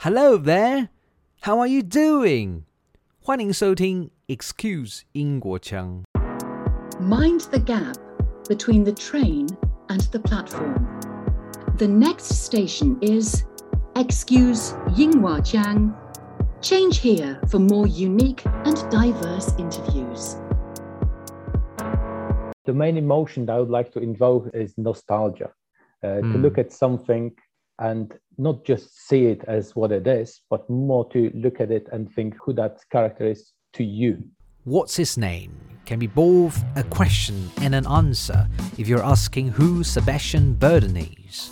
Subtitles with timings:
[0.00, 0.89] Hello there,
[1.41, 2.63] how are you doing?
[3.23, 6.03] 欢迎收听 Excuse 英国腔。
[6.99, 7.95] Mind the gap
[8.49, 9.47] between the train
[9.89, 10.75] and the platform.
[11.77, 13.43] The next station is
[13.95, 15.93] Excuse Yinghua Jiang.
[16.61, 20.35] Change here for more unique and diverse interviews.
[22.65, 25.51] The main emotion that I would like to invoke is nostalgia.
[26.03, 26.41] Uh, To Mm.
[26.41, 27.31] look at something
[27.81, 31.87] and not just see it as what it is, but more to look at it
[31.91, 34.23] and think who that character is to you.
[34.63, 35.57] What's his name?
[35.85, 40.95] Can be both a question and an answer if you're asking who Sebastian Burdon
[41.27, 41.51] is.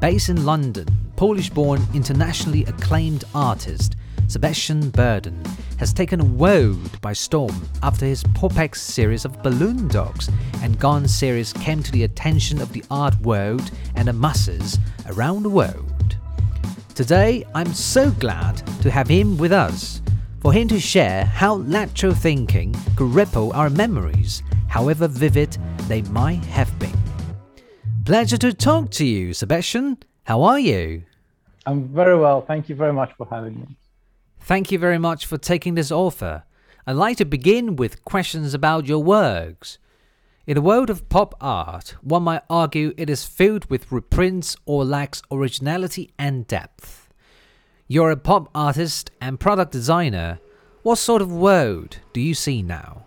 [0.00, 3.96] Based in London, Polish born, internationally acclaimed artist
[4.32, 5.46] Sebastian Burdon
[5.76, 10.30] has taken a world by storm after his Popek series of Balloon Dogs
[10.62, 15.42] and Gone series came to the attention of the art world and the masses around
[15.42, 16.16] the world.
[16.94, 20.02] Today, I'm so glad to have him with us,
[20.40, 25.56] for him to share how lateral thinking could ripple our memories, however vivid
[25.88, 26.96] they might have been.
[28.04, 29.98] Pleasure to talk to you, Sebastian.
[30.24, 31.04] How are you?
[31.66, 32.42] I'm very well.
[32.42, 33.76] Thank you very much for having me.
[34.40, 36.42] Thank you very much for taking this offer.
[36.86, 39.78] I'd like to begin with questions about your works.
[40.44, 44.84] In the world of pop art, one might argue it is filled with reprints or
[44.84, 47.08] lacks originality and depth.
[47.86, 50.40] You're a pop artist and product designer.
[50.82, 53.04] What sort of world do you see now?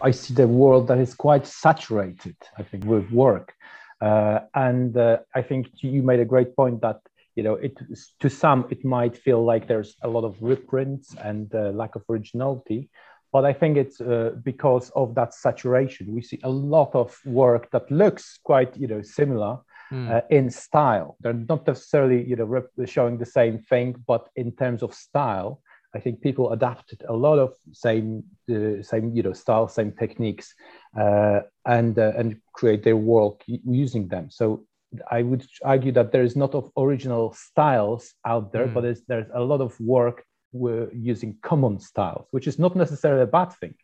[0.00, 3.52] I see the world that is quite saturated, I think, with work.
[4.00, 7.02] Uh, and uh, I think you made a great point that
[7.36, 7.76] you know it
[8.20, 12.02] to some it might feel like there's a lot of reprints and uh, lack of
[12.08, 12.88] originality,
[13.32, 16.14] but I think it's uh, because of that saturation.
[16.14, 19.58] We see a lot of work that looks quite you know similar
[19.92, 21.16] uh, in style.
[21.20, 25.60] They're not necessarily you know rep- showing the same thing, but in terms of style,
[25.96, 30.54] I think people adapted a lot of same uh, same you know style, same techniques,
[30.98, 34.30] uh, and uh, and create their work using them.
[34.30, 34.64] So
[35.10, 38.74] I would argue that there is not of original styles out there, Mm.
[38.74, 43.22] but there's there's a lot of work we're using common styles, which is not necessarily
[43.22, 43.74] a bad thing,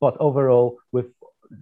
[0.00, 1.06] but overall with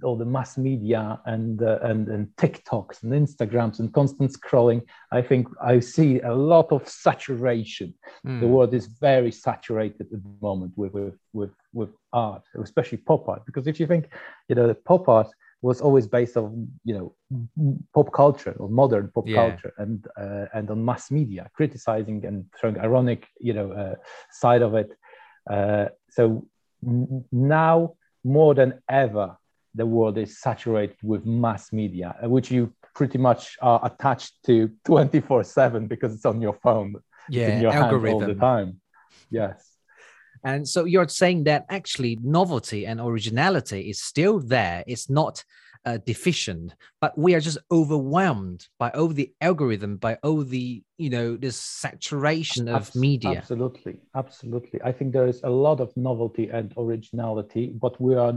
[0.02, 5.22] all the mass media and uh, and and TikToks and Instagrams and constant scrolling, I
[5.22, 8.40] think I see a lot of saturation Hmm.
[8.40, 13.28] the world is very saturated at the moment with with with, with art especially pop
[13.28, 14.08] art because if you think
[14.48, 15.28] you know the pop art
[15.62, 17.14] was always based on you know
[17.94, 19.34] pop culture or modern pop Yeah.
[19.44, 23.94] culture and uh, and on mass media criticizing and showing ironic you know uh,
[24.30, 24.90] side of it
[25.50, 26.46] uh, so
[26.86, 27.94] n- now
[28.24, 29.36] more than ever
[29.74, 34.70] the world is saturated with mass media uh, which you pretty much are attached to
[34.84, 36.94] 24 7 because it's on your phone
[37.28, 38.40] yeah, in your hand all the algorithm.
[38.40, 38.80] time.
[39.30, 39.75] Yes,
[40.46, 44.84] And so you're saying that actually novelty and originality is still there.
[44.86, 45.42] It's not
[45.84, 51.10] uh, deficient, but we are just overwhelmed by all the algorithm, by all the you
[51.10, 53.38] know this saturation of Abs- media.
[53.38, 54.80] Absolutely, absolutely.
[54.84, 58.32] I think there is a lot of novelty and originality, but we are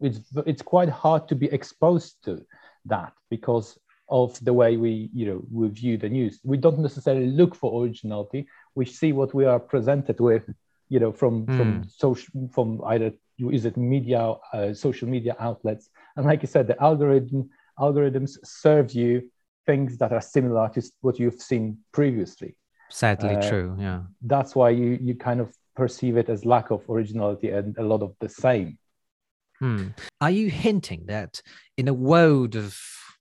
[0.00, 2.42] it's it's quite hard to be exposed to
[2.86, 3.78] that because
[4.08, 6.40] of the way we you know we view the news.
[6.42, 8.46] We don't necessarily look for originality.
[8.74, 10.44] We see what we are presented with,
[10.88, 11.56] you know, from Mm.
[11.56, 13.12] from social from either
[13.52, 18.92] is it media, uh, social media outlets, and like you said, the algorithm algorithms serve
[18.92, 19.28] you
[19.66, 22.54] things that are similar to what you've seen previously
[22.90, 23.76] Sadly, uh, true.
[23.78, 24.02] Yeah.
[24.22, 28.02] that's why you you kind of perceive it as lack of originality and a lot
[28.02, 28.78] of the same
[29.60, 29.88] Hmm.
[30.20, 31.40] Are you hinting that
[31.76, 32.76] in a world of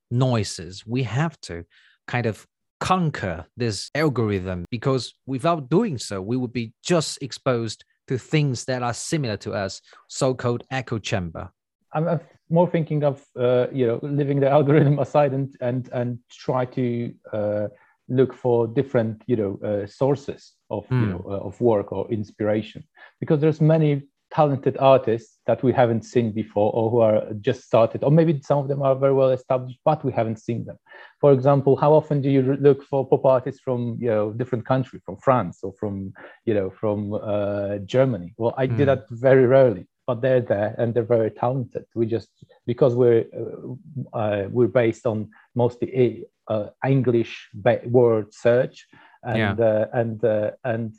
[0.10, 1.64] noises, we have to
[2.08, 2.48] kind of
[2.84, 8.84] conquer this algorithm because without doing so, we would be just exposed to things that
[8.84, 11.50] are similar to us, so-called echo chamber.
[11.94, 16.66] i'm, more thinking of uh, you know leaving the algorithm aside and and and try
[16.66, 16.86] to
[17.32, 17.68] uh,
[18.10, 21.12] look for different you know uh, sources of you Mm.
[21.12, 22.84] know uh, of work or inspiration
[23.22, 23.92] because there's many
[24.34, 28.60] talented artists that we haven't seen before or who are just started or maybe some
[28.60, 30.78] of them are very well established but we haven't seen them.
[31.22, 35.00] For example how often do you look for pop artists from you know different country
[35.06, 36.14] from france or from
[36.46, 38.34] you know from uh, germany?
[38.38, 38.86] Well i do Mm.
[38.86, 41.86] that very rarely but they're there and they're very talented.
[41.96, 42.30] We just
[42.66, 47.50] because we're uh, uh, we're based on mostly uh, english
[47.86, 48.88] word search
[49.24, 50.94] and uh, and uh, and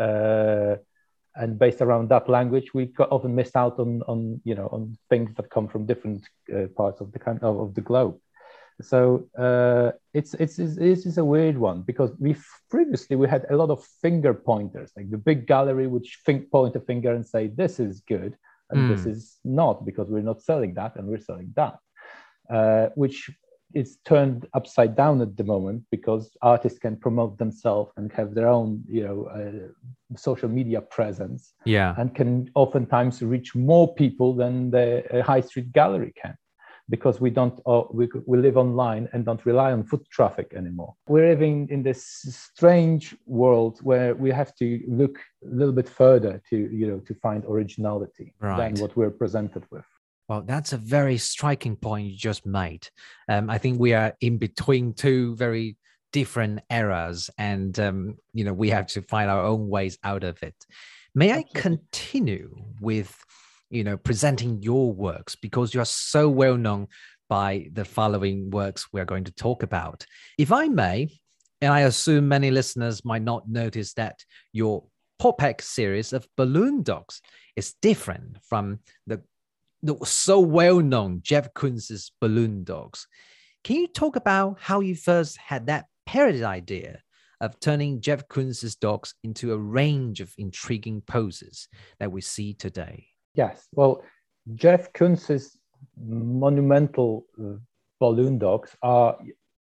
[0.00, 0.76] uh,
[1.36, 5.34] and based around that language, we often miss out on on you know on things
[5.36, 6.22] that come from different
[6.54, 8.18] uh, parts of the of, of the globe.
[8.82, 12.36] So uh, it's, it's, it's, it's a weird one because we
[12.70, 16.76] previously we had a lot of finger pointers, like the big gallery would think, point
[16.76, 18.36] a finger and say, this is good
[18.70, 18.94] and mm.
[18.94, 19.10] this hmm.
[19.10, 21.78] is not because we're not selling that and we're selling that,
[22.50, 23.30] uh, which
[23.74, 28.48] is turned upside down at the moment because artists can promote themselves and have their
[28.48, 31.54] own, you know, uh, social media presence.
[31.64, 36.36] Yeah, and can oftentimes reach more people than the high street gallery can
[36.88, 40.94] because we don't uh, we, we live online and don't rely on foot traffic anymore
[41.08, 46.40] we're living in this strange world where we have to look a little bit further
[46.48, 48.56] to you know to find originality right.
[48.56, 49.84] than what we're presented with
[50.28, 52.88] well, that's a very striking point you just made.
[53.28, 55.76] Um, I think we are in between two very
[56.12, 60.42] different eras, and um, you know we have to find our own ways out of
[60.42, 60.54] it.
[61.14, 63.16] May I continue with
[63.70, 66.88] you know presenting your works because you are so well known
[67.28, 70.06] by the following works we're going to talk about.
[70.38, 71.08] If I may,
[71.60, 74.84] and I assume many listeners might not notice that your
[75.20, 77.22] Popek series of balloon dogs
[77.56, 79.22] is different from the,
[79.82, 83.06] the so well known Jeff Koons's balloon dogs.
[83.64, 87.00] Can you talk about how you first had that parody idea
[87.40, 91.68] of turning Jeff Koons's dogs into a range of intriguing poses
[91.98, 93.08] that we see today?
[93.34, 93.66] Yes.
[93.72, 94.02] Well,
[94.54, 95.58] Jeff Koons's
[95.98, 97.56] monumental uh,
[98.00, 99.16] balloon dogs are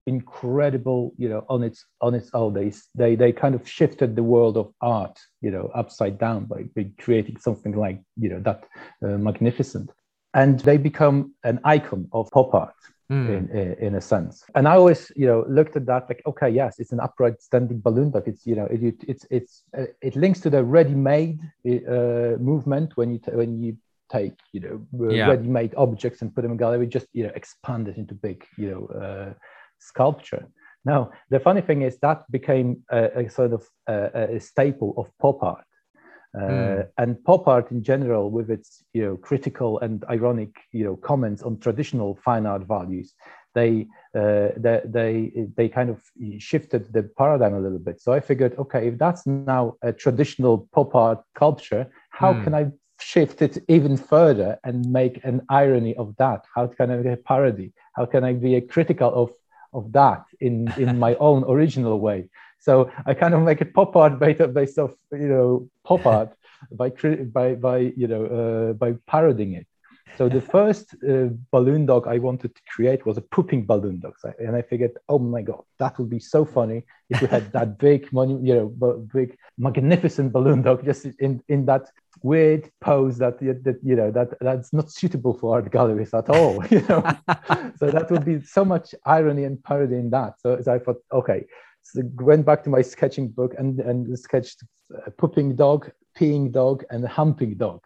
[0.07, 4.21] incredible you know on its on its own they they they kind of shifted the
[4.21, 8.65] world of art you know upside down by, by creating something like you know that
[9.03, 9.89] uh, magnificent
[10.35, 12.75] and they become an icon of pop art
[13.11, 13.29] mm.
[13.29, 16.49] in, in, in a sense and i always you know looked at that like okay
[16.49, 19.85] yes it's an upright standing balloon but it's you know it, it it's it's uh,
[20.01, 23.75] it links to the ready-made uh, movement when you t- when you
[24.11, 25.27] take you know yeah.
[25.27, 28.69] ready-made objects and put them in gallery just you know expand it into big you
[28.69, 29.33] know uh,
[29.79, 30.45] sculpture
[30.83, 35.09] now the funny thing is that became a, a sort of a, a staple of
[35.19, 35.65] pop art
[36.39, 36.87] mm.
[36.97, 41.41] and pop art in general with its you know critical and ironic you know comments
[41.43, 43.13] on traditional fine art values
[43.53, 46.01] they uh, they, they they kind of
[46.37, 50.67] shifted the paradigm a little bit so i figured okay if that's now a traditional
[50.73, 52.43] pop art culture how mm.
[52.43, 52.65] can i
[52.99, 57.17] shift it even further and make an irony of that how can i be a
[57.17, 59.31] parody how can i be a critical of
[59.73, 62.29] of that in in my own original way
[62.59, 66.35] so I kind of make it pop art based, based off, you know, pop art
[66.71, 69.67] by, by, by, you know, uh, by parodying it.
[70.17, 74.15] So the first uh, balloon dog I wanted to create was a pooping balloon dog,
[74.39, 77.77] and I figured, oh my god, that would be so funny if we had that
[77.77, 81.89] big, money, you know, big, magnificent balloon dog just in in that
[82.23, 86.65] weird pose that that you know that that's not suitable for art galleries at all.
[86.67, 87.03] You know,
[87.77, 90.39] so that would be so much irony and parody in that.
[90.41, 91.45] So, so I thought, okay,
[91.85, 94.63] so went back to my sketching book and, and sketched
[95.05, 97.81] a pooping dog, peeing dog, and a humping dog.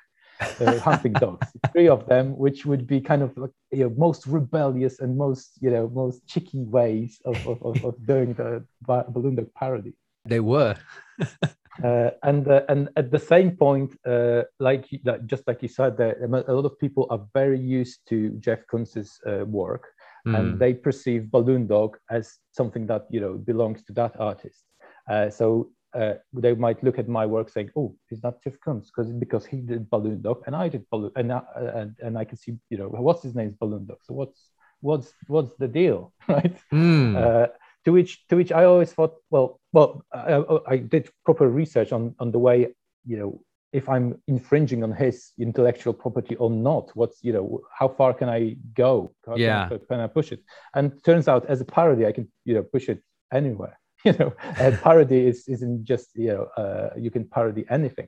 [0.61, 4.25] Uh, humping dogs, three of them, which would be kind of like you know most
[4.25, 8.63] rebellious and most you know most cheeky ways of, of, of, of doing the
[9.09, 9.93] balloon dog parody.
[10.23, 10.77] They were.
[11.83, 14.87] uh, and uh, and at the same point, uh, like
[15.25, 19.19] just like you said, there a lot of people are very used to Jeff Koons's
[19.27, 19.87] uh, work,
[20.27, 20.37] mm.
[20.37, 20.57] and hmm.
[20.57, 24.65] they perceive Balloon Dog as something that you know belongs to that artist.
[25.09, 28.87] Uh, so uh, they might look at my work saying, "Oh, is that Jeff Koons?"
[28.87, 32.25] Because because he did Balloon Dog and I did Balloon, and uh, and, and I
[32.25, 33.97] can see you know what's his name is Balloon Dog.
[34.03, 34.51] So what's
[34.81, 36.55] what's what's the deal, right?
[36.71, 37.15] Mm.
[37.15, 37.47] Uh,
[37.85, 42.15] to which to which I always thought, well, well, I, I, did proper research on
[42.19, 42.67] on the way
[43.05, 46.89] you know if I'm infringing on his intellectual property or not.
[46.95, 49.11] What's you know how far can I go?
[49.25, 50.41] How yeah, can I, can I push it?
[50.73, 53.01] And turns out as a parody, I can you know push it
[53.33, 53.77] anywhere.
[54.05, 58.07] You know, a parody is isn't just you know uh, you can parody anything.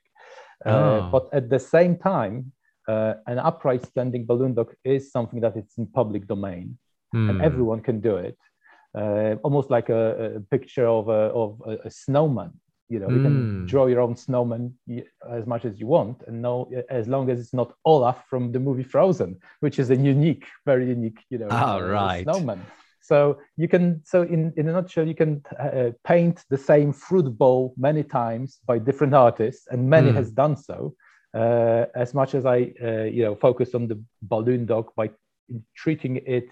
[0.66, 1.10] Uh, oh.
[1.12, 2.54] but at the same time,
[2.88, 6.78] uh, an upright standing balloon dog is something that it's in public domain,
[7.14, 7.30] mm.
[7.30, 7.44] and hmm.
[7.44, 8.38] everyone can do it.
[8.96, 12.52] Uh, almost like a, a, picture of a, of a snowman
[12.92, 13.16] you know, mm.
[13.16, 13.66] you can hmm.
[13.66, 14.74] draw your own snowman
[15.30, 18.60] as much as you want, and no, as long as it's not Olaf from the
[18.60, 22.24] movie Frozen, which is a unique, very unique, you know, oh, right.
[22.24, 22.62] snowman.
[23.02, 27.30] So you can, so in, in a nutshell, you can uh, paint the same fruit
[27.38, 30.16] bowl many times by different artists, and many mm.
[30.16, 30.94] has done so.
[31.34, 35.12] Uh, as much as I, uh, you know, focus on the balloon dog by
[35.78, 36.50] treating it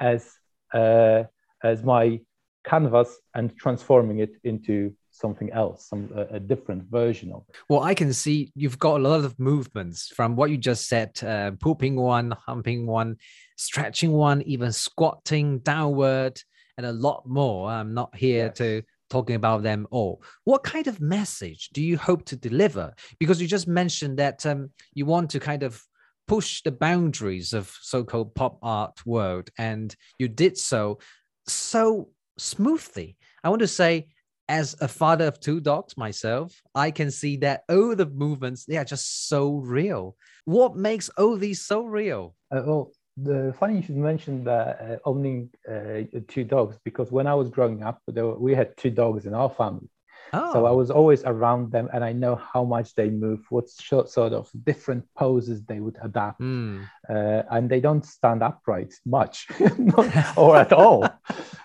[0.00, 0.32] as
[0.72, 1.24] uh,
[1.64, 2.20] as my
[2.64, 7.56] canvas and transforming it into something else, some a, a, different version of it.
[7.68, 11.22] Well, I can see you've got a lot of movements from what you just said:
[11.22, 13.16] uh, pooping one, humping one,
[13.56, 16.40] stretching one, even squatting downward,
[16.76, 17.70] and a lot more.
[17.70, 18.56] I'm not here yes.
[18.58, 20.22] to talking about them all.
[20.44, 22.94] What kind of message do you hope to deliver?
[23.18, 25.82] Because you just mentioned that um, you want to kind of
[26.26, 30.98] push the boundaries of so-called pop art world, and you did so
[31.46, 32.08] so
[32.38, 33.16] smoothly.
[33.42, 34.08] I want to say
[34.50, 38.76] as a father of two dogs myself, I can see that all the movements they
[38.76, 40.16] are just so real.
[40.44, 42.34] What makes all these so real?
[42.50, 47.28] Uh, well, the funny you should mention that uh, owning uh, two dogs because when
[47.28, 49.88] I was growing up, were, we had two dogs in our family.
[50.32, 50.52] Oh.
[50.52, 50.76] So I oh.
[50.76, 55.04] was always around them, and I know how much they move, what sort of different
[55.16, 56.84] poses they would adapt, mm.
[57.08, 59.46] uh, and they don't stand upright much,
[60.36, 61.08] or at all.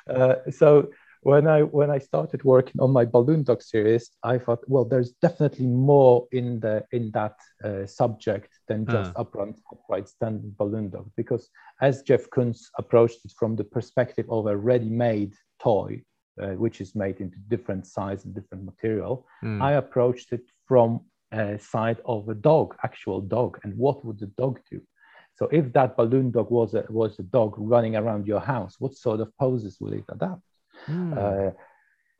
[0.08, 0.88] Uh, so
[1.25, 5.13] when I when I started working on my balloon dog series, I thought, well, there's
[5.27, 9.22] definitely more in the in that uh, subject than just uh.
[9.22, 11.10] upright upright standing balloon dog.
[11.17, 11.50] Because
[11.82, 16.03] as Jeff Koons approached it from the perspective of a ready-made toy,
[16.39, 19.60] uh, which is made into different size and different material, mm.
[19.63, 21.01] I approached it from
[21.32, 24.79] a side of a dog, actual dog, and what would the dog do?
[25.38, 28.94] So if that balloon dog was a was a dog running around your house, what
[28.94, 30.44] sort of poses would it adapt?
[30.88, 31.18] Mm.
[31.18, 31.51] Uh,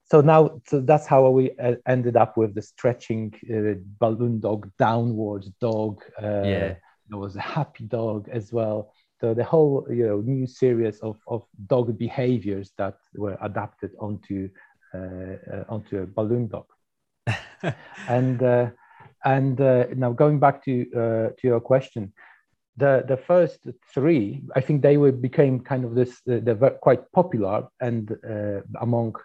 [0.06, 4.70] so now, so that's how we uh, ended up with the stretching uh, balloon dog,
[4.78, 6.04] downwards dog.
[6.22, 6.76] Uh, yeah.
[7.10, 8.94] There was a happy dog as well.
[9.22, 14.50] So the whole, you know, new series of, of dog behaviors that were adapted onto
[14.94, 16.68] uh, uh, onto a balloon dog.
[18.08, 18.42] and
[19.26, 19.60] and
[19.98, 22.14] now going back to to your question,
[22.78, 26.22] the the first three, I think they were became kind of this.
[26.30, 29.16] Uh, they're quite popular and uh, among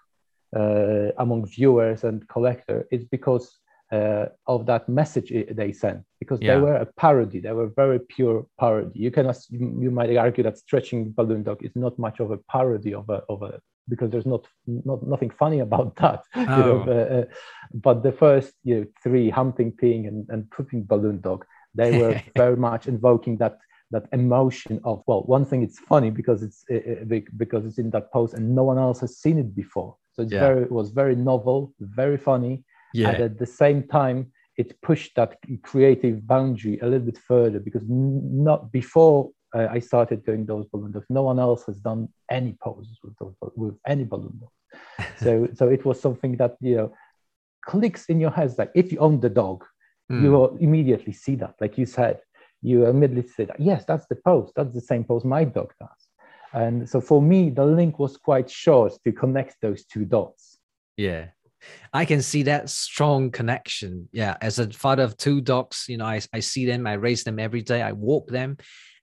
[0.56, 3.58] uh, among viewers and collector is because
[3.92, 6.04] uh, of that message they sent.
[6.18, 6.54] Because yeah.
[6.54, 7.40] they were a parody.
[7.40, 8.98] They were very pure parody.
[8.98, 12.38] You can you, you might argue that stretching balloon dog is not much of a
[12.38, 16.22] parody of a of a because there's not not nothing funny about that.
[16.34, 16.40] Oh.
[16.40, 16.92] You know, oh.
[16.92, 17.24] uh, uh,
[17.74, 22.20] but the first you know three humping, peeing, and, and pooping balloon dog they were
[22.36, 23.58] very much invoking that
[23.90, 27.90] that emotion of well one thing it's funny because it's it, it, because it's in
[27.90, 30.40] that pose and no one else has seen it before so it's yeah.
[30.40, 33.10] very it was very novel very funny yeah.
[33.10, 37.82] and at the same time it pushed that creative boundary a little bit further because
[37.88, 42.56] not before uh, I started doing those balloon dogs no one else has done any
[42.62, 46.92] poses with those with any balloon dogs so so it was something that you know
[47.66, 49.64] clicks in your head like if you own the dog
[50.10, 50.22] mm.
[50.22, 51.54] you will immediately see that.
[51.60, 52.20] Like you said,
[52.62, 54.52] you immediately say that, yes, that's the pose.
[54.54, 55.88] That's the same pose my dog does.
[56.52, 60.58] And so for me, the link was quite short to connect those two dots.
[60.96, 61.26] Yeah.
[61.92, 64.08] I can see that strong connection.
[64.12, 64.36] Yeah.
[64.40, 67.38] As a father of two dogs, you know, I, I see them, I raise them
[67.38, 68.56] every day, I walk them,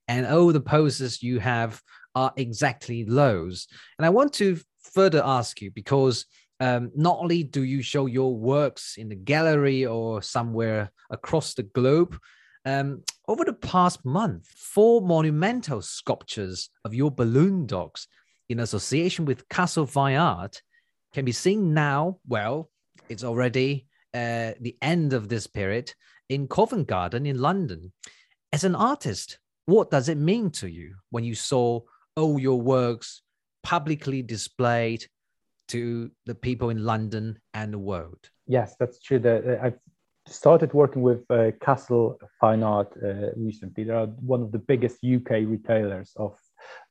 [0.08, 1.82] and all the poses you have
[2.16, 3.68] are exactly those.
[3.98, 6.26] And I want to further ask you because
[6.60, 11.64] um, not only do you show your works in the gallery or somewhere across the
[11.64, 12.20] globe,
[12.66, 18.08] um, over the past month, four monumental sculptures of your balloon dogs
[18.50, 20.62] in association with Castle Fine Art
[21.14, 22.20] can be seen now.
[22.28, 22.70] Well,
[23.10, 25.94] it's already uh, the end of this period
[26.30, 27.94] in Covent Garden in London.
[28.52, 31.82] As an artist, what does it mean to you when you saw
[32.16, 33.22] all your works
[33.64, 35.06] publicly displayed
[35.68, 38.30] to the people in London and the world.
[38.48, 39.20] Yes, that's true.
[39.20, 39.80] The, I've
[40.28, 43.84] started working with uh, Castle Fine Art uh, recently.
[43.84, 46.38] They are one of the biggest UK retailers of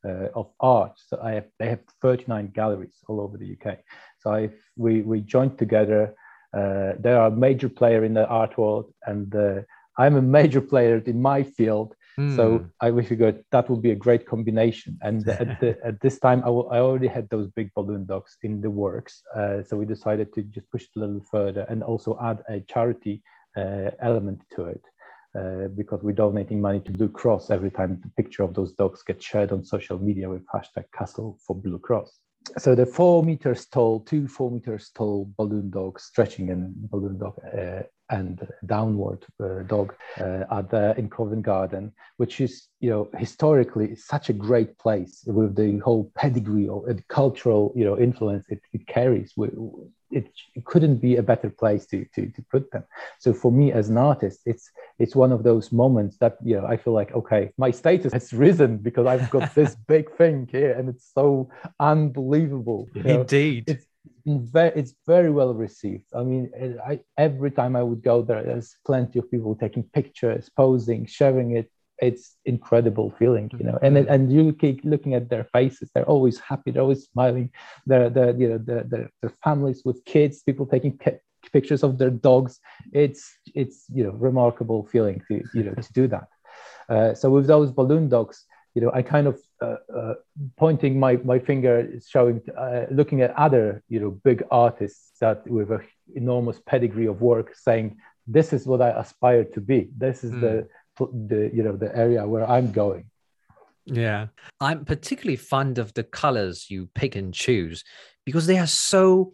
[0.04, 0.92] uh, of art.
[0.96, 3.78] So I have, they have 39 galleries all over the UK.
[4.18, 6.14] So I we we joined together.
[6.56, 9.60] Uh, they are a major player in the art world, and uh,
[9.98, 11.94] I'm a major player in my field.
[12.18, 12.36] Mm.
[12.36, 12.66] So hmm.
[12.80, 14.98] I we figured that would be a great combination.
[15.02, 18.70] And at, the, at, this time, I already had those big balloon dogs in the
[18.70, 19.22] works.
[19.34, 22.60] Uh, so we decided to just push it a little further and also add a
[22.60, 23.22] charity
[23.56, 24.84] uh, element to it.
[25.38, 29.02] Uh, because we're donating money to Blue Cross every time the picture of those dogs
[29.02, 32.20] gets shared on social media with hashtag Castle for Blue Cross
[32.58, 37.38] so the four meters tall, two four meters tall balloon dogs, stretching and balloon dog
[37.44, 43.08] uh, and downward uh, dog uh, at the in Covent Garden, which is you know
[43.18, 48.60] historically such a great place with the whole pedigree or cultural you know influence it,
[48.72, 49.32] it carries.
[50.08, 52.84] It, it couldn't be a better place to, to to put them.
[53.18, 56.66] So for me as an artist, it's it's one of those moments that you know
[56.66, 60.72] I feel like okay, my status has risen because I've got this big thing here,
[60.72, 62.88] and it's so unbelievable.
[62.94, 63.20] You know?
[63.22, 63.64] Indeed.
[63.66, 63.85] It's,
[64.26, 66.06] very, it's very well received.
[66.14, 66.50] I mean,
[66.84, 71.56] I, every time I would go there, there's plenty of people taking pictures, posing, sharing
[71.56, 71.70] it.
[71.98, 73.78] It's incredible feeling, you know.
[73.80, 77.50] And and you keep looking at their faces; they're always happy, they're always smiling.
[77.86, 81.00] They're, they're you know, the the the families with kids, people taking
[81.52, 82.60] pictures of their dogs.
[82.92, 86.28] It's it's you know remarkable feeling to you know to do that.
[86.88, 88.44] Uh, so with those balloon dogs,
[88.76, 90.14] you know, I kind of uh, uh,
[90.58, 95.70] pointing my, my finger, showing, uh, looking at other, you know, big artists that with
[95.70, 95.80] an
[96.14, 99.88] enormous pedigree of work, saying, "This is what I aspire to be.
[99.96, 100.40] This is mm.
[100.42, 100.68] the,
[100.98, 103.06] the, you know, the area where I'm going."
[103.86, 104.26] Yeah,
[104.60, 107.82] I'm particularly fond of the colors you pick and choose
[108.26, 109.32] because they are so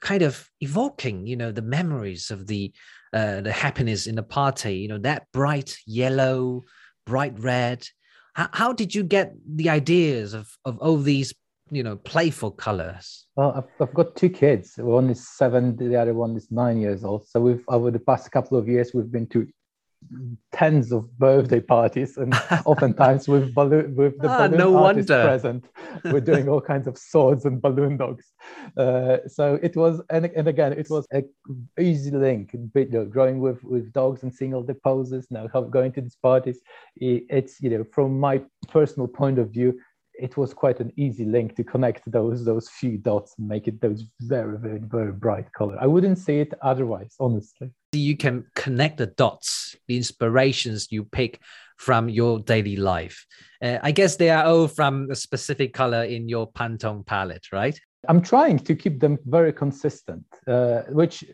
[0.00, 2.72] kind of evoking, you know, the memories of the
[3.12, 4.76] uh, the happiness in the party.
[4.76, 6.62] You know, that bright yellow,
[7.04, 7.84] bright red
[8.36, 11.32] how, how did you get the ideas of, of all these,
[11.70, 13.26] you know, playful colors?
[13.34, 14.74] Well, I've, I've got two kids.
[14.76, 17.26] One is seven, the other one is nine years old.
[17.26, 19.48] So we've over the past couple of years, we've been to
[20.52, 22.34] tens of birthday parties and
[22.64, 25.24] oftentimes with balloon with the ah, balloon no artist wonder.
[25.24, 25.64] present.
[26.04, 28.32] We're doing all kinds of swords and balloon dogs.
[28.76, 31.22] Uh, so it was and, and again it was a
[31.80, 32.52] easy link.
[32.52, 36.16] You know, growing with with dogs and seeing all the poses now going to these
[36.22, 36.60] parties
[36.96, 39.78] it's you know from my personal point of view
[40.18, 43.80] it was quite an easy link to connect those those few dots and make it
[43.80, 45.76] those very very very bright color.
[45.80, 47.70] I wouldn't say it otherwise honestly.
[47.92, 51.40] You can connect the dots the inspirations you pick
[51.76, 53.26] from your daily life.
[53.62, 57.78] Uh, i guess they are all from a specific color in your pantone palette right?
[58.08, 61.24] I'm trying to keep them very consistent uh, which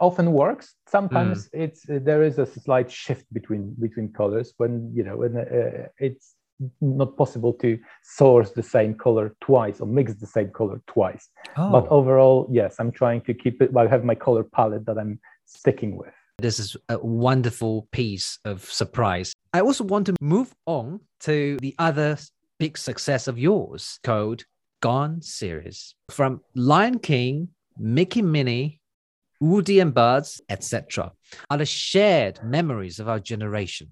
[0.00, 0.74] often works.
[0.88, 1.60] Sometimes mm.
[1.64, 5.88] it's uh, there is a slight shift between between colors when you know when uh,
[5.98, 6.34] it's
[6.80, 11.28] not possible to source the same color twice or mix the same color twice.
[11.56, 11.70] Oh.
[11.70, 13.76] But overall, yes, I'm trying to keep it.
[13.76, 16.12] I have my color palette that I'm sticking with.
[16.38, 19.34] This is a wonderful piece of surprise.
[19.52, 22.16] I also want to move on to the other
[22.58, 24.44] big success of yours called
[24.80, 25.94] Gone series.
[26.10, 27.48] From Lion King,
[27.78, 28.80] Mickey Minnie,
[29.40, 31.12] Woody and Buzz, etc.,
[31.50, 33.88] are the shared memories of our generation.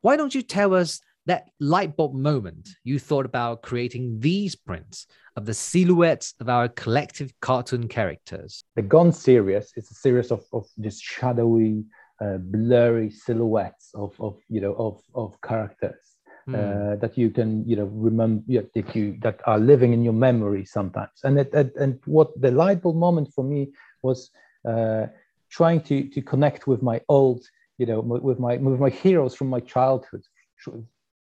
[0.00, 5.06] Why don't you tell us that light bulb moment you thought about creating these prints
[5.36, 8.64] of the silhouettes of our collective cartoon characters?
[8.76, 11.84] The Gone series is a series of, of just shadowy,
[12.20, 15.96] uh, blurry silhouettes of, of you know of, of characters.
[16.46, 16.54] Mm.
[16.92, 18.42] Uh, that you can you know remember
[18.74, 22.50] that you that are living in your memory sometimes and it, it, and what the
[22.50, 24.28] light bulb moment for me was
[24.68, 25.06] uh,
[25.48, 27.42] trying to to connect with my old
[27.78, 30.22] you know with my with my heroes from my childhood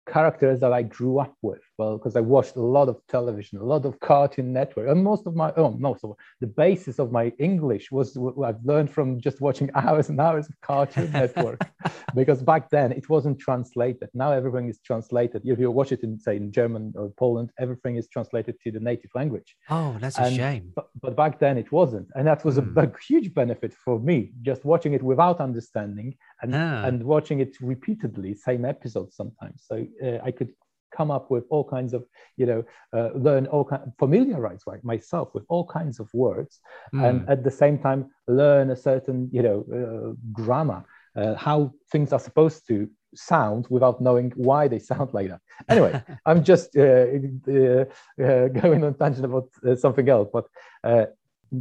[0.08, 1.65] characters that I grew up with.
[1.78, 5.28] Well, because I watched a lot of television, a lot of Cartoon Network, and most
[5.28, 9.20] of my oh most of the basis of my English was what I've learned from
[9.20, 11.60] just watching hours and hours of Cartoon Network.
[12.16, 14.10] because back then it wasn't translated.
[14.14, 15.42] Now everything is translated.
[15.44, 18.80] If you watch it in say in German or Poland, everything is translated to the
[18.80, 19.56] native language.
[19.70, 20.72] Oh, that's and, a shame.
[20.76, 22.76] But, but, back then it wasn't, and that was mm.
[22.78, 24.32] a, a, huge benefit for me.
[24.42, 26.86] Just watching it without understanding and ah.
[26.86, 29.64] and watching it repeatedly, same episodes sometimes.
[29.66, 30.54] So uh, I could
[30.96, 32.06] come up with all kinds of
[32.38, 36.60] you know uh, learn all kind familiarize myself with all kinds of words
[36.94, 37.04] mm.
[37.08, 40.84] and at the same time learn a certain you know uh, grammar
[41.16, 46.02] uh, how things are supposed to sound without knowing why they sound like that anyway
[46.26, 47.06] i'm just uh,
[47.48, 47.86] uh,
[48.24, 50.46] uh, going on tangent about something else but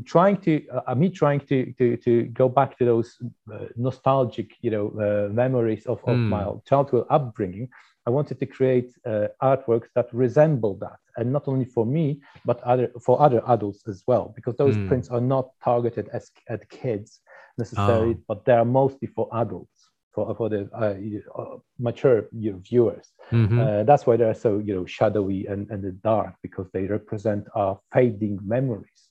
[0.03, 3.19] trying to uh, me trying to to to go back to those
[3.53, 6.29] uh, nostalgic you know uh, memories of, of mm.
[6.29, 7.69] my childhood upbringing
[8.07, 12.61] i wanted to create uh, artworks that resemble that and not only for me but
[12.63, 14.89] other for other adults as well because those mm.
[14.89, 17.21] prints are not targeted as at kids
[17.59, 18.25] necessarily oh.
[18.27, 23.11] but they are mostly for adults for, for the uh, uh, mature you know, viewers.
[23.33, 23.85] Mm-hmm.
[23.85, 28.39] that's why they're so you know shadowy and, and dark because they represent our fading
[28.45, 29.04] memories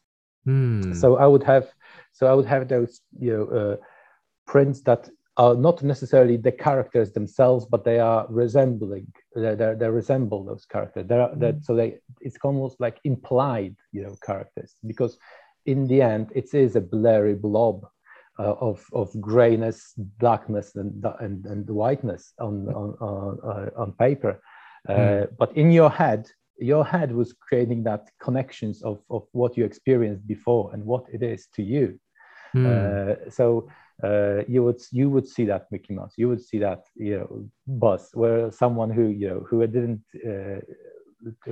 [0.47, 0.95] Mm.
[0.95, 1.67] So I would have,
[2.11, 3.75] so I would have those, you know, uh,
[4.45, 10.43] prints that are not necessarily the characters themselves, but they are resembling, they they resemble
[10.43, 11.07] those characters.
[11.07, 11.63] They are, mm.
[11.63, 15.17] so they, it's almost like implied, you know, characters because
[15.65, 17.85] in the end it is a blurry blob
[18.39, 24.41] uh, of of grayness, blackness, and and, and whiteness on on on, uh, on paper.
[24.87, 25.27] Uh, mm.
[25.37, 30.25] But in your head, your head was creating that connections of, of what you experienced
[30.27, 31.99] before and what it is to you.
[32.55, 32.65] Mm.
[32.67, 33.69] Uh, so
[34.03, 37.49] uh, you would you would see that Mickey Mouse, you would see that you know
[37.67, 40.59] Buzz, where someone who you know who didn't uh,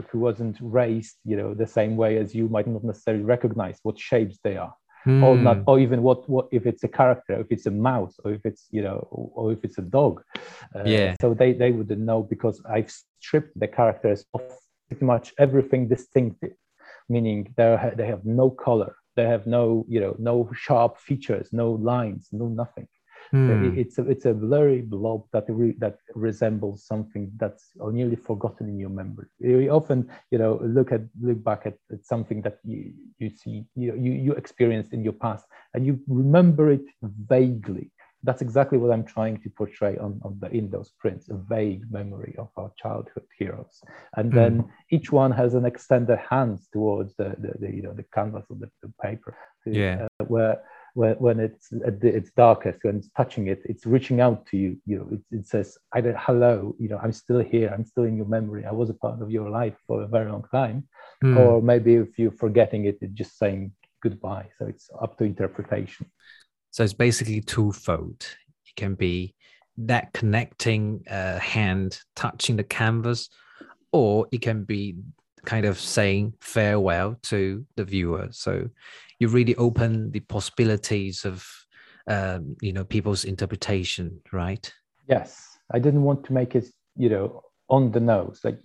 [0.09, 3.97] who wasn't raised you know the same way as you might not necessarily recognize what
[3.97, 4.73] shapes they are
[5.05, 5.23] mm.
[5.23, 8.33] or not or even what what if it's a character if it's a mouse or
[8.33, 10.21] if it's you know or if it's a dog
[10.75, 14.41] uh, yeah so they they wouldn't know because i've stripped the characters of
[14.91, 16.57] pretty much everything distinctive
[17.07, 21.71] meaning they they have no color they have no you know no sharp features no
[21.71, 22.87] lines no nothing
[23.33, 23.77] Mm.
[23.77, 28.77] It's a it's a blurry blob that re, that resembles something that's nearly forgotten in
[28.77, 29.27] your memory.
[29.39, 33.65] You often, you know, look at look back at, at something that you you see
[33.75, 37.91] you, you you experienced in your past, and you remember it vaguely.
[38.23, 41.83] That's exactly what I'm trying to portray on, on the in those prints, a vague
[41.91, 43.81] memory of our childhood heroes.
[44.15, 44.35] And mm.
[44.35, 48.45] then each one has an extended hand towards the, the, the you know the canvas
[48.49, 49.35] of the, the paper.
[49.65, 50.07] Yeah.
[50.19, 50.61] Uh, where
[50.93, 54.77] when, when it's its darkest, when it's touching it, it's reaching out to you.
[54.85, 58.17] You know, it, it says, either hello, you know, I'm still here, I'm still in
[58.17, 60.87] your memory, I was a part of your life for a very long time.
[61.23, 61.37] Mm.
[61.37, 64.47] Or maybe if you're forgetting it, it's just saying goodbye.
[64.57, 66.07] So it's up to interpretation.
[66.71, 68.25] So it's basically twofold.
[68.65, 69.35] It can be
[69.77, 73.29] that connecting uh, hand touching the canvas,
[73.91, 74.95] or it can be
[75.45, 78.29] kind of saying farewell to the viewer.
[78.31, 78.69] So
[79.19, 81.45] you really open the possibilities of
[82.07, 84.71] um, you know people's interpretation, right?
[85.07, 88.39] Yes, I didn't want to make it you know on the nose.
[88.43, 88.59] Like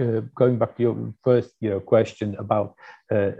[0.00, 2.74] uh, going back to your first you know question about
[3.12, 3.32] uh,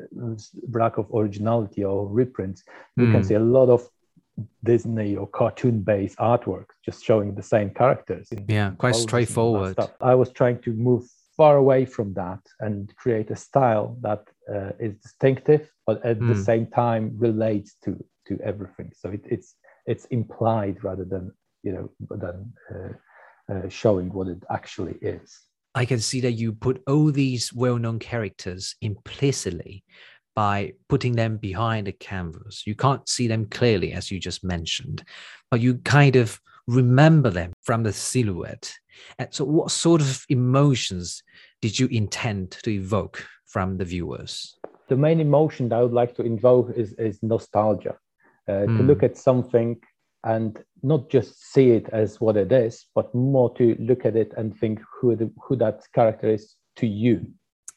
[0.71, 2.63] lack of originality or reprints,
[2.97, 3.13] you mm.
[3.13, 3.27] can hmm.
[3.27, 3.89] see a lot of
[4.65, 8.29] Disney or cartoon based artwork just showing the same characters.
[8.49, 9.77] yeah, quite straightforward.
[10.01, 11.05] I was trying to move
[11.37, 16.29] far away from that and create a style that uh, is distinctive, but at mm.
[16.29, 16.43] the hmm.
[16.43, 18.93] same time relates to to everything.
[18.97, 19.55] So it, it's
[19.87, 25.41] it's implied rather than you know than uh, uh, showing what it actually is.
[25.77, 29.83] I can see that you put all these well-known characters implicitly
[30.35, 32.67] by putting them behind the canvas.
[32.67, 35.05] You can't see them clearly, as you just mentioned,
[35.51, 38.73] but you kind of remember them from the silhouette.
[39.19, 41.23] And so, what sort of emotions
[41.63, 44.57] did you intend to evoke from the viewers?
[44.89, 47.97] The main emotion that I would like to invoke is, is nostalgia.
[48.47, 48.67] Uh, mm.
[48.67, 48.87] To hmm.
[48.87, 49.81] look at something
[50.25, 54.33] and not just see it as what it is, but more to look at it
[54.37, 57.27] and think who the, who that character is to you.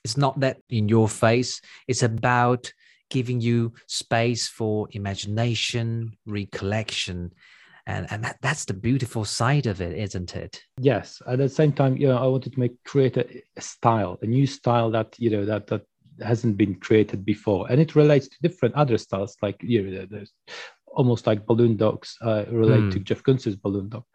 [0.08, 1.60] It's not that in your face.
[1.88, 2.72] It's about
[3.10, 7.34] giving you space for imagination, recollection,
[7.86, 10.62] and and that, that's the beautiful side of it isn't it?
[10.80, 11.22] Yes.
[11.28, 14.26] At the same time you know i wanted to make create a, a style a
[14.26, 15.84] new style that you know that that
[16.22, 17.70] hasn't been created before.
[17.70, 20.34] And it relates to different other styles like you know there's
[20.88, 22.92] almost like balloon dogs uh, relate mm.
[22.92, 24.06] to jeff koons's balloon dog.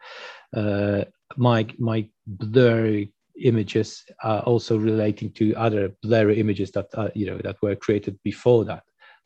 [0.55, 1.03] Uh,
[1.37, 7.37] my my blurry images are also relating to other blurry images that uh, you know
[7.39, 8.83] that were created before that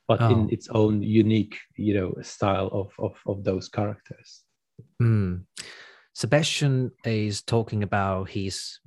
[0.07, 0.29] but oh.
[0.29, 4.43] in its own unique, you know, style of of, of those characters.
[5.01, 5.43] Mm.
[6.13, 8.79] Sebastian is talking about his,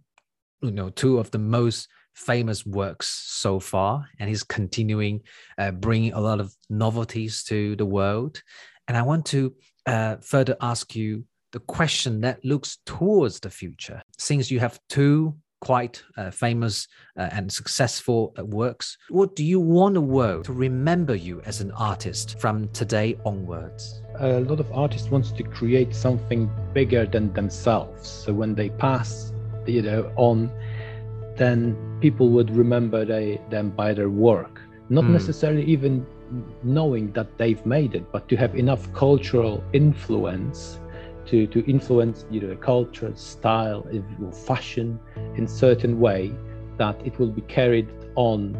[0.62, 5.20] you know, two of the most famous works so far, and he's continuing
[5.59, 8.42] uh, bringing a lot of novelties to the world.
[8.88, 9.54] And I want to
[9.87, 15.35] uh, further ask you the question that looks towards the future, since you have two
[15.61, 18.97] quite uh, famous uh, and successful uh, works.
[19.09, 24.03] What do you want the world to remember you as an artist from today onwards?
[24.19, 28.09] A lot of artists want to create something bigger than themselves.
[28.09, 29.33] So when they pass,
[29.67, 30.51] you know, on,
[31.37, 35.11] then people would remember they, them by their work, not mm.
[35.11, 36.07] necessarily even
[36.63, 40.79] knowing that they've made it, but to have enough cultural influence
[41.31, 43.87] to, to influence you know culture, style,
[44.47, 44.99] fashion
[45.37, 46.33] in certain way
[46.77, 48.57] that it will be carried on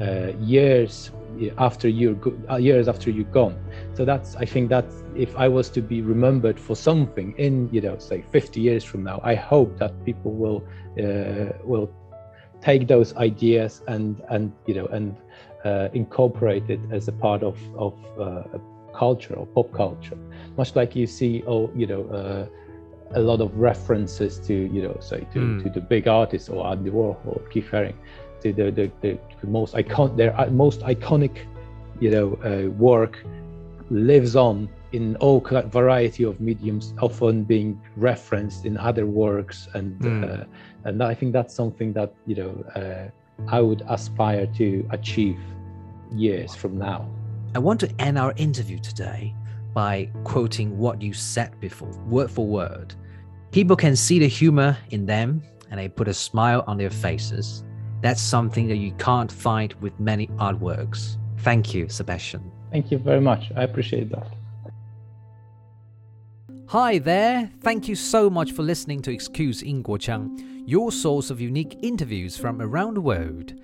[0.00, 1.10] uh, years
[1.56, 3.56] after you're go- uh, years after you're gone.
[3.94, 4.84] So that's I think that
[5.16, 9.02] if I was to be remembered for something in you know say 50 years from
[9.04, 10.62] now, I hope that people will
[11.02, 11.90] uh, will
[12.60, 15.16] take those ideas and and you know and
[15.64, 18.42] uh, incorporate it as a part of of uh,
[19.02, 20.18] culture or pop culture
[20.56, 22.42] much like you see oh you know uh,
[23.20, 25.62] a lot of references to you know say to, mm.
[25.62, 27.98] to the big artists or Andy Warhol or Keith Haring
[28.42, 31.34] to the, the, the, most icon their uh, most iconic
[32.04, 33.14] you know uh, work
[33.90, 35.40] lives on in all
[35.80, 40.42] variety of mediums often being referenced in other works and mm.
[40.42, 40.44] uh,
[40.84, 43.06] and I think that's something that you know uh,
[43.56, 45.40] I would aspire to achieve
[46.12, 47.08] years from now.
[47.52, 49.34] I want to end our interview today
[49.74, 52.94] by quoting what you said before, word for word.
[53.50, 57.64] People can see the humor in them and they put a smile on their faces.
[58.02, 61.16] That's something that you can't find with many artworks.
[61.38, 62.52] Thank you, Sebastian.
[62.70, 63.50] Thank you very much.
[63.56, 64.28] I appreciate that.
[66.68, 67.50] Hi there.
[67.62, 69.64] Thank you so much for listening to Excuse
[69.98, 73.54] Chang, your source of unique interviews from around the world.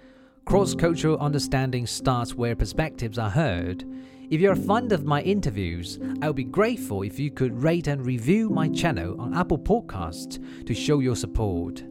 [0.47, 3.85] Cross cultural understanding starts where perspectives are heard.
[4.31, 8.07] If you're fond of my interviews, I would be grateful if you could rate and
[8.07, 11.83] review my channel on Apple Podcasts to show your support.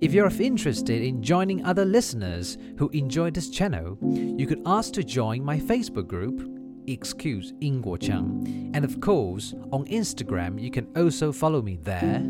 [0.00, 5.02] If you're interested in joining other listeners who enjoy this channel, you could ask to
[5.02, 6.48] join my Facebook group,
[6.86, 7.52] Excuse
[7.98, 12.22] Chang, and of course, on Instagram, you can also follow me there.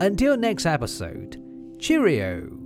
[0.00, 1.42] Until next episode,
[1.80, 2.65] cheerio!